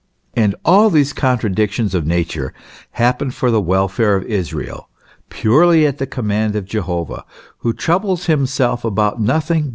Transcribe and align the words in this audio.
And 0.33 0.55
all 0.65 0.89
these 0.89 1.13
contradictions 1.13 1.93
of 1.93 2.07
Nature 2.07 2.55
happen 2.93 3.29
for 3.29 3.51
the 3.51 3.61
welfare 3.61 4.15
of 4.15 4.23
Israel, 4.25 4.89
purely 5.29 5.85
at 5.85 5.99
the 5.99 6.07
command 6.07 6.55
of 6.55 6.65
Jehovah, 6.65 7.23
who 7.59 7.71
troubles 7.71 8.25
himself 8.25 8.83
about 8.83 9.21
nothing 9.21 9.21
but 9.21 9.21
Israel, 9.21 9.27
who 9.27 9.29
is 9.29 9.47
* 9.47 9.49
In 9.51 9.55
Diogenes 9.59 9.65
(L. 9.65 9.69